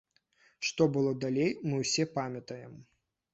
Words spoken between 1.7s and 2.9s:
ўсе памятаем.